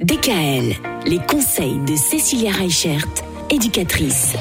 DKL, 0.00 0.74
les 1.06 1.18
conseils 1.18 1.78
de 1.86 1.94
Cécilia 1.94 2.50
Reichert, 2.50 3.06
éducatrice. 3.48 4.34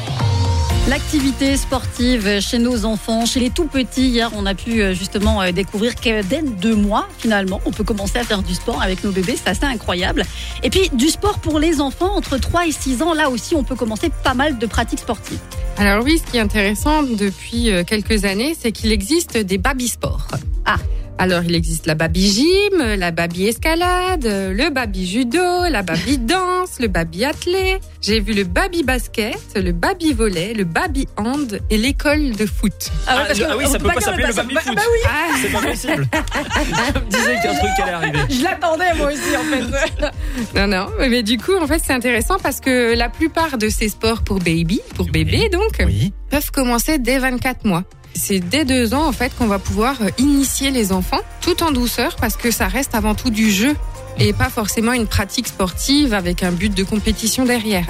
L'activité 0.87 1.57
sportive 1.57 2.39
chez 2.39 2.57
nos 2.57 2.85
enfants, 2.85 3.25
chez 3.25 3.39
les 3.39 3.50
tout 3.50 3.67
petits. 3.67 4.08
Hier, 4.08 4.31
on 4.35 4.45
a 4.45 4.55
pu 4.55 4.81
euh, 4.81 4.93
justement 4.93 5.42
euh, 5.42 5.51
découvrir 5.51 5.95
que 5.95 6.23
dès 6.23 6.42
deux 6.42 6.75
mois, 6.75 7.08
finalement, 7.19 7.61
on 7.65 7.71
peut 7.71 7.83
commencer 7.83 8.18
à 8.18 8.23
faire 8.23 8.41
du 8.41 8.55
sport 8.55 8.81
avec 8.81 9.04
nos 9.04 9.11
bébés. 9.11 9.36
C'est 9.36 9.50
assez 9.50 9.65
incroyable. 9.65 10.23
Et 10.63 10.70
puis, 10.70 10.89
du 10.93 11.09
sport 11.09 11.40
pour 11.40 11.60
les 11.60 11.82
enfants 11.82 12.16
entre 12.16 12.38
3 12.38 12.68
et 12.68 12.72
6 12.72 13.02
ans. 13.04 13.14
Là 13.14 13.30
aussi, 13.30 13.54
on 13.54 13.64
peut 13.64 13.76
commencer 13.76 14.10
pas 14.24 14.34
mal 14.34 14.58
de 14.58 14.66
pratiques 14.66 15.00
sportives. 15.00 15.40
Alors 15.78 16.04
oui, 16.04 16.20
ce 16.20 16.32
qui 16.32 16.38
est 16.38 16.42
intéressant 16.42 17.04
depuis 17.04 17.70
euh, 17.70 17.84
quelques 17.84 18.26
années, 18.26 18.56
c'est 18.60 18.72
qu'il 18.72 18.92
existe 18.92 19.38
des 19.38 19.58
baby 19.58 19.88
sports. 19.88 20.30
Ah. 20.66 20.78
Alors, 21.20 21.43
il 21.43 21.55
existe 21.55 21.88
la 21.88 21.95
baby 21.95 22.29
gym, 22.29 22.77
la 22.97 23.09
baby 23.09 23.47
escalade, 23.47 24.23
le 24.23 24.70
baby 24.70 25.07
judo, 25.07 25.63
la 25.67 25.81
baby 25.81 26.20
danse, 26.20 26.79
le 26.79 26.88
baby 26.88 27.25
athlé. 27.25 27.80
J'ai 28.02 28.20
vu 28.20 28.34
le 28.34 28.44
baby 28.44 28.84
basket, 28.84 29.35
le 29.55 29.72
baby 29.72 30.13
volley, 30.13 30.53
le 30.53 30.63
baby 30.63 31.08
hand 31.17 31.59
et 31.72 31.77
l'école 31.77 32.31
de 32.34 32.45
foot. 32.45 32.91
Ah, 33.08 33.23
parce 33.27 33.39
que 33.39 33.45
ah 33.49 33.58
oui, 33.58 33.66
ça 33.66 33.80
peut 33.80 33.89
pas 33.89 33.99
s'appeler 33.99 34.27
le 34.27 34.34
bah, 34.34 34.44
baby 34.44 34.53
bah, 34.55 34.61
foot. 34.61 34.75
bah 34.75 34.81
oui. 34.94 35.39
C'est 35.41 35.52
pas 35.52 35.61
possible. 35.61 36.08
Je 36.13 36.99
me 36.99 37.09
disais 37.09 37.39
qu'un 37.41 37.55
truc 37.55 37.70
allait 37.81 37.91
arriver. 37.94 38.20
Je 38.30 38.44
l'attendais 38.44 38.94
moi 38.95 39.08
aussi 39.08 39.36
en 39.36 39.44
fait. 39.44 40.11
Non, 40.55 40.67
non, 40.67 40.88
mais 40.99 41.23
du 41.23 41.38
coup, 41.38 41.55
en 41.59 41.66
fait, 41.66 41.81
c'est 41.84 41.94
intéressant 41.94 42.38
parce 42.38 42.59
que 42.59 42.94
la 42.95 43.09
plupart 43.09 43.58
de 43.58 43.70
ces 43.70 43.89
sports 43.89 44.22
pour 44.23 44.38
baby, 44.38 44.81
pour 44.95 45.08
bébé 45.09 45.49
donc, 45.49 45.72
Oui. 45.80 46.13
peuvent 46.30 46.52
commencer 46.52 46.99
dès 46.99 47.17
24 47.17 47.66
mois. 47.66 47.84
C'est 48.17 48.39
dès 48.39 48.66
deux 48.66 48.94
ans 48.94 49.05
en 49.05 49.12
fait 49.12 49.35
qu'on 49.38 49.45
va 49.45 49.59
pouvoir 49.59 50.02
euh, 50.02 50.09
initier 50.17 50.71
les 50.71 50.91
enfants 50.91 51.21
tout 51.39 51.62
en 51.62 51.71
douceur 51.71 52.16
parce 52.16 52.35
que 52.35 52.49
ça 52.49 52.67
reste 52.67 52.95
avant 52.95 53.13
tout 53.13 53.30
du 53.30 53.52
jeu 53.52 53.75
et 54.20 54.34
pas 54.34 54.49
forcément 54.49 54.94
une 54.94 55.07
pratique 55.07 55.48
sportive 55.48 56.13
avec 56.13 56.44
un 56.44 56.52
but 56.52 56.73
de 56.73 56.84
compétition 56.84 57.45
derrière. 57.45 57.85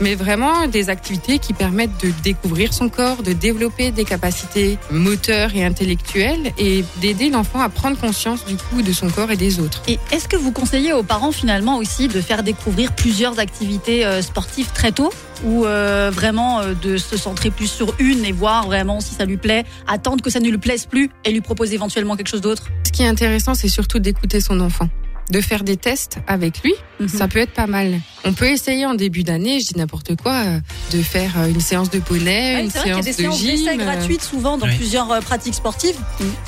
Mais 0.00 0.14
vraiment 0.14 0.66
des 0.66 0.90
activités 0.90 1.38
qui 1.38 1.52
permettent 1.52 2.02
de 2.02 2.12
découvrir 2.22 2.72
son 2.72 2.88
corps, 2.88 3.22
de 3.22 3.32
développer 3.32 3.90
des 3.90 4.04
capacités 4.04 4.78
moteurs 4.90 5.54
et 5.54 5.64
intellectuelles 5.64 6.52
et 6.58 6.84
d'aider 7.00 7.30
l'enfant 7.30 7.60
à 7.60 7.68
prendre 7.68 7.98
conscience 7.98 8.44
du 8.44 8.56
coup 8.56 8.82
de 8.82 8.92
son 8.92 9.08
corps 9.08 9.30
et 9.30 9.36
des 9.36 9.60
autres. 9.60 9.82
Et 9.88 9.98
est-ce 10.12 10.28
que 10.28 10.36
vous 10.36 10.52
conseillez 10.52 10.92
aux 10.92 11.02
parents 11.02 11.32
finalement 11.32 11.78
aussi 11.78 12.08
de 12.08 12.20
faire 12.20 12.42
découvrir 12.42 12.94
plusieurs 12.94 13.38
activités 13.38 14.04
euh, 14.04 14.22
sportives 14.22 14.70
très 14.72 14.92
tôt 14.92 15.10
ou 15.44 15.66
euh, 15.66 16.10
vraiment 16.12 16.60
euh, 16.60 16.74
de 16.74 16.96
se 16.96 17.16
centrer 17.16 17.50
plus 17.50 17.66
sur 17.66 17.94
une 17.98 18.24
et 18.24 18.32
voir 18.32 18.66
vraiment 18.66 19.00
si 19.00 19.14
ça 19.14 19.24
lui 19.24 19.36
plaît, 19.36 19.64
attendre 19.86 20.22
que 20.22 20.30
ça 20.30 20.40
ne 20.40 20.48
lui 20.48 20.58
plaise 20.58 20.86
plus 20.86 21.10
et 21.24 21.32
lui 21.32 21.40
proposer 21.40 21.74
éventuellement 21.74 22.16
quelque 22.16 22.28
chose 22.28 22.40
d'autre? 22.40 22.68
Ce 22.86 22.92
qui 22.92 23.02
est 23.02 23.08
intéressant, 23.08 23.54
c'est 23.54 23.68
surtout 23.68 23.98
d'écouter 23.98 24.40
son 24.40 24.60
enfant, 24.60 24.88
de 25.30 25.40
faire 25.40 25.64
des 25.64 25.76
tests 25.76 26.18
avec 26.26 26.62
lui. 26.62 26.72
Mhm. 27.00 27.08
Ça 27.08 27.26
peut 27.28 27.40
être 27.40 27.52
pas 27.52 27.66
mal. 27.66 28.00
On 28.24 28.32
peut 28.32 28.46
essayer 28.48 28.86
en 28.86 28.94
début 28.94 29.22
d'année, 29.24 29.60
je 29.60 29.66
dis 29.66 29.76
n'importe 29.76 30.16
quoi, 30.16 30.32
euh, 30.34 30.58
de 30.92 31.02
faire 31.02 31.32
euh, 31.38 31.46
une 31.48 31.60
séance 31.60 31.90
de 31.90 31.98
poney, 31.98 32.56
Ouais, 32.56 32.64
une 32.64 32.70
c'est 32.70 32.78
vrai 32.78 32.88
qu'il 32.90 32.96
y 32.96 32.98
a 32.98 33.02
séance 33.02 33.04
des 33.04 33.10
de 33.12 33.16
séances 33.16 33.42
d'essai 33.42 33.56
gym. 33.72 33.80
euh, 33.80 33.84
gratuites 33.84 34.22
souvent 34.22 34.56
dans 34.56 34.66
Oui. 34.66 34.76
plusieurs 34.76 35.08
pratiques 35.20 35.54
sportives. 35.54 35.96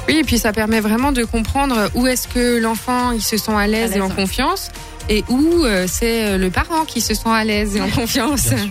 Oui, 0.09 0.19
et 0.19 0.25
puis 0.25 0.39
ça 0.39 0.53
permet 0.53 0.81
vraiment 0.81 1.12
de 1.12 1.25
comprendre 1.25 1.91
où 1.95 2.06
est-ce 2.06 2.29
que 2.29 2.59
l'enfant 2.59 3.11
il 3.12 3.23
se 3.23 3.37
sent 3.37 3.53
à 3.55 3.67
l'aise 3.67 3.93
et 3.97 4.01
en 4.01 4.09
confiance. 4.11 4.71
Et 5.11 5.25
où 5.31 5.65
euh, 5.65 5.87
c'est 5.91 6.37
le 6.37 6.51
parent 6.51 6.84
qui 6.84 7.01
se 7.01 7.15
sent 7.15 7.31
à 7.31 7.43
l'aise 7.43 7.77
et 7.77 7.81
en 7.81 7.89
confiance. 7.89 8.49
Bien 8.49 8.59
sûr. 8.59 8.71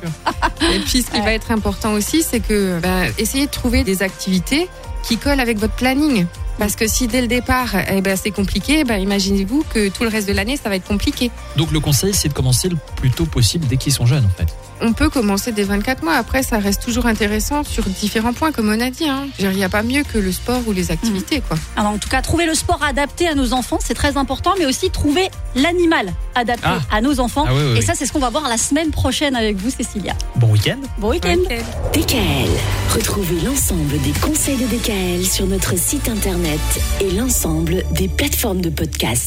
Et 0.74 0.80
puis 0.80 1.02
ce 1.02 1.10
qui 1.12 1.18
Ouais. 1.18 1.26
va 1.26 1.34
être 1.34 1.52
important 1.52 1.94
aussi, 1.94 2.22
c'est 2.24 2.40
que 2.42 2.80
ben, 2.80 3.12
essayez 3.18 3.48
de 3.48 3.52
trouver 3.52 3.84
des 3.84 4.04
activités 4.04 4.68
qui 5.04 5.18
collent 5.18 5.40
avec 5.40 5.58
votre 5.58 5.74
planning. 5.76 6.26
Parce 6.60 6.76
que 6.76 6.88
si 6.88 7.08
dès 7.08 7.22
le 7.22 7.28
départ, 7.28 7.70
eh 7.90 8.02
ben, 8.02 8.18
c'est 8.22 8.32
compliqué, 8.32 8.84
ben, 8.84 8.98
imaginez-vous 8.98 9.64
que 9.74 9.90
tout 9.90 10.04
le 10.04 10.10
reste 10.10 10.28
de 10.28 10.34
l'année, 10.34 10.58
ça 10.62 10.70
va 10.70 10.76
être 10.76 10.88
compliqué. 10.88 11.30
Donc 11.56 11.72
le 11.72 11.80
conseil, 11.80 12.14
c'est 12.14 12.30
de 12.30 12.34
commencer 12.34 12.68
le 12.70 12.78
plus 12.96 13.12
tôt 13.12 13.26
possible 13.26 13.68
dès 13.68 13.78
qu'ils 13.78 13.94
sont 13.94 14.06
jeunes, 14.06 14.26
en 14.26 14.30
fait. 14.38 14.48
On 14.80 14.94
peut 14.94 15.10
commencer 15.10 15.52
dès 15.52 15.64
24 15.64 16.04
mois. 16.04 16.14
Après, 16.14 16.44
ça 16.44 16.60
reste 16.60 16.84
toujours 16.84 17.08
intéressant 17.08 17.64
sur 17.64 17.84
différents 17.86 18.34
points, 18.34 18.52
comme 18.52 18.70
on 18.70 18.80
a 18.80 18.92
dit. 18.92 19.08
hein. 19.10 19.26
Il 19.40 19.50
n'y 19.50 19.64
a 19.64 19.70
pas 19.70 19.82
mieux 19.82 20.04
que 20.04 20.20
le 20.20 20.32
sport 20.32 20.62
ou 20.67 20.72
les 20.72 20.92
activités. 20.92 21.42
Quoi. 21.42 21.58
Alors, 21.76 21.92
en 21.94 21.98
tout 21.98 22.10
cas, 22.10 22.22
trouver 22.22 22.46
le 22.46 22.54
sport 22.54 22.80
adapté 22.84 23.28
à 23.28 23.34
nos 23.34 23.54
enfants, 23.54 23.80
c'est 23.84 23.96
très 23.96 24.17
important, 24.17 24.54
mais 24.60 24.67
aussi 24.67 24.92
trouver 24.92 25.30
l'animal 25.56 26.14
adapté 26.36 26.67
Ah. 26.67 26.80
à 26.96 27.02
nos 27.02 27.20
enfants. 27.20 27.46
Ah 27.48 27.54
oui, 27.56 27.60
oui, 27.64 27.70
Et 27.72 27.80
oui. 27.80 27.84
ça, 27.84 27.94
c'est 27.96 28.06
ce 28.06 28.14
qu'on 28.14 28.20
va 28.20 28.30
voir 28.30 28.48
la 28.48 28.58
semaine 28.58 28.92
prochaine 28.92 29.36
avec 29.36 29.58
vous, 29.58 29.72
Cécilia. 29.72 30.14
Bon 30.36 30.52
week-end. 30.52 30.78
Bon 31.00 31.10
week-end. 31.10 31.38
DKL, 31.94 32.50
retrouvez 32.94 33.40
l'ensemble 33.42 34.00
des 34.02 34.12
conseils 34.22 34.58
de 34.58 34.66
DKL 34.67 35.26
sur 35.26 35.48
notre 35.48 35.76
site 35.80 36.08
et 37.02 37.12
l'ensemble 37.12 37.84
des 37.92 38.08
plateformes 38.08 38.62
de 38.62 38.70
podcast. 38.70 39.16